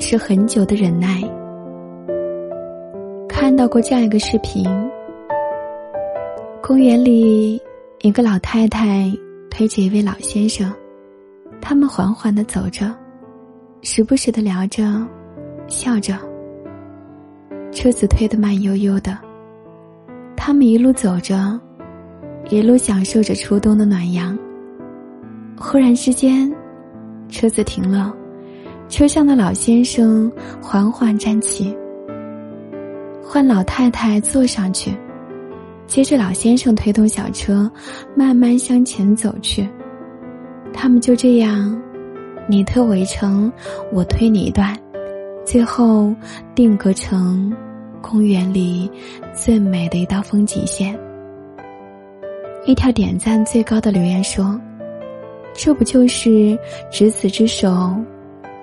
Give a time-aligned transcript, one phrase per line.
[0.00, 1.22] 是很久的忍耐。
[3.28, 4.66] 看到过这样一个视频：
[6.62, 7.60] 公园里，
[8.00, 9.12] 一个老太太
[9.50, 10.72] 推着一位老先生，
[11.60, 12.92] 他们缓缓的走着，
[13.82, 14.82] 时不时的聊着，
[15.68, 16.16] 笑着。
[17.70, 19.16] 车子推得慢悠悠的，
[20.36, 21.60] 他们一路走着，
[22.48, 24.36] 一路享受着初冬的暖阳。
[25.56, 26.52] 忽然之间，
[27.28, 28.12] 车子停了，
[28.90, 30.30] 车上的老先生
[30.60, 31.74] 缓缓站起，
[33.22, 34.92] 换老太太坐上去，
[35.86, 37.70] 接着老先生推动小车
[38.16, 39.66] 慢慢向前走去。
[40.72, 41.80] 他们就这样，
[42.48, 43.50] 你推我一程，
[43.92, 44.76] 我推你一段。
[45.44, 46.12] 最后
[46.54, 47.52] 定格成
[48.02, 48.90] 公园里
[49.32, 50.98] 最美的一道风景线。
[52.66, 54.60] 一条点赞最高的留言说
[55.54, 56.58] ：“这不就是
[56.90, 57.94] 执子之手，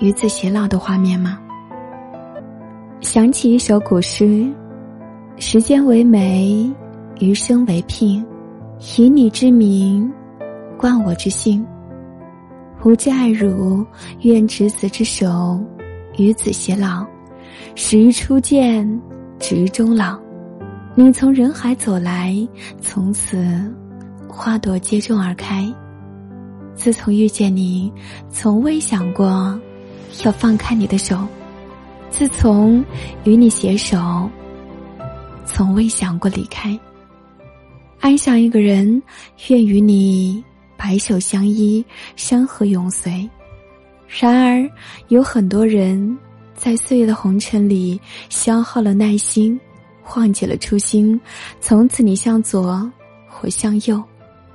[0.00, 1.38] 与子偕老的画面吗？”
[3.00, 4.50] 想起一首古诗
[5.38, 6.72] ：“时间为媒，
[7.20, 8.24] 余生为聘，
[8.96, 10.10] 以你之名，
[10.78, 11.64] 冠我之姓。
[12.84, 13.84] 吾之爱汝，
[14.22, 15.58] 愿执子之手。”
[16.16, 17.04] 与子偕老，
[17.74, 18.88] 始于初见，
[19.40, 20.16] 止于终老。
[20.94, 22.36] 你从人海走来，
[22.80, 23.44] 从此
[24.28, 25.68] 花朵接踵而开。
[26.76, 27.92] 自从遇见你，
[28.30, 29.60] 从未想过
[30.22, 31.16] 要放开你的手；
[32.10, 32.84] 自从
[33.24, 34.30] 与你携手，
[35.44, 36.78] 从未想过离开。
[38.00, 39.02] 爱上一个人，
[39.48, 40.44] 愿与你
[40.76, 41.84] 白首相依，
[42.16, 43.28] 山河永随。
[44.06, 44.70] 然而，
[45.08, 46.16] 有很多人
[46.54, 49.58] 在岁月的红尘里消耗了耐心，
[50.14, 51.18] 忘记了初心。
[51.60, 52.90] 从此，你向左，
[53.40, 54.02] 我向右，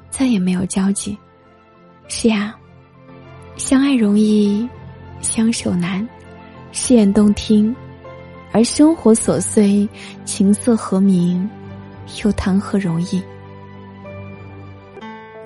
[0.09, 1.17] 再也没有交集。
[2.07, 2.55] 是呀，
[3.57, 4.67] 相爱容易，
[5.21, 6.07] 相守难。
[6.71, 7.75] 誓言动听，
[8.51, 9.89] 而生活琐碎，
[10.23, 11.49] 琴瑟和鸣，
[12.23, 13.21] 又谈何容易？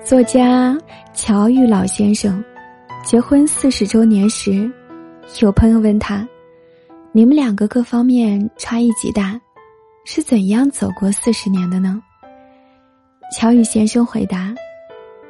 [0.04, 0.76] 作家
[1.14, 2.44] 乔玉老先生。
[3.02, 4.70] 结婚四十周年时，
[5.40, 6.28] 有朋友问他
[7.12, 9.40] ：“你们两个各方面差异极大，
[10.04, 12.02] 是怎样走过四十年的呢？”
[13.34, 14.54] 乔宇先生回答：“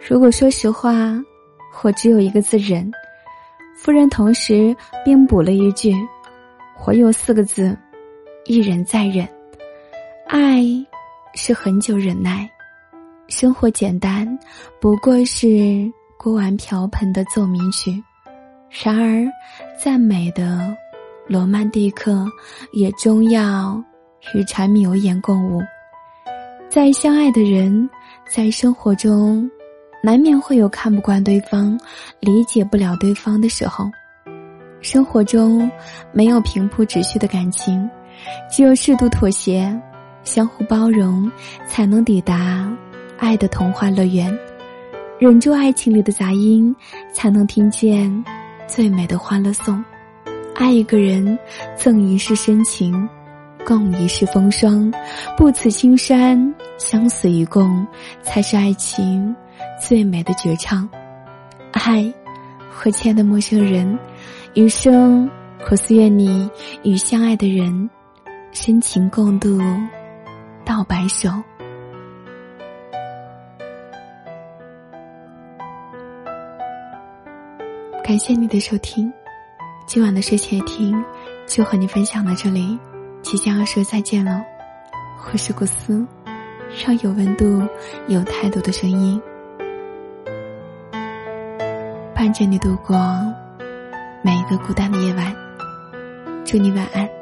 [0.08, 0.92] 如果说实话，
[1.82, 2.90] 我只有一个字忍。”
[3.84, 4.74] 夫人同时
[5.04, 5.92] 并补了一句
[6.86, 7.76] ：“我有四个字，
[8.46, 9.28] 一忍再忍。
[10.26, 10.64] 爱
[11.34, 12.48] 是很久忍耐，
[13.28, 14.26] 生活简单，
[14.80, 15.46] 不过是。”
[16.16, 18.02] 锅碗瓢盆的奏鸣曲，
[18.70, 19.26] 然而，
[19.78, 20.74] 再美的
[21.26, 22.26] 罗曼蒂克，
[22.72, 23.84] 也终要
[24.34, 25.60] 与柴米油盐共舞。
[26.70, 27.90] 在相爱的人，
[28.26, 29.50] 在生活中，
[30.04, 31.80] 难免会有看不惯对方、
[32.20, 33.90] 理解不了对方的时候。
[34.82, 35.70] 生活中
[36.12, 37.88] 没有平铺直叙的感情，
[38.50, 39.74] 只有适度妥协、
[40.22, 41.32] 相互包容，
[41.66, 42.70] 才能抵达
[43.18, 44.38] 爱的童话乐园。
[45.18, 46.76] 忍住爱情里的杂音，
[47.14, 48.24] 才能听见
[48.66, 49.82] 最美的欢乐颂。
[50.54, 51.38] 爱一个人，
[51.78, 53.08] 赠一世深情，
[53.64, 54.92] 共一世风霜，
[55.34, 57.86] 不辞青山，相随与共，
[58.22, 59.34] 才是爱情
[59.80, 60.88] 最美的绝唱。
[61.72, 62.04] 嗨，
[62.84, 63.98] 我亲爱的陌生人，
[64.54, 65.28] 余生
[65.70, 66.50] 我夙愿你
[66.82, 67.90] 与相爱的人
[68.52, 69.60] 深情共度
[70.64, 71.30] 到白首。
[78.02, 79.12] 感谢你的收听，
[79.86, 81.02] 今晚的睡前听
[81.46, 82.78] 就和你分享到这里，
[83.22, 84.44] 即将要说再见了。
[85.32, 86.06] 我是古斯，
[86.84, 87.66] 让有温度、
[88.08, 89.20] 有态度的声音
[92.24, 92.96] 伴着你度过
[94.22, 95.36] 每一个孤单的夜晚。
[96.42, 97.13] 祝你晚安。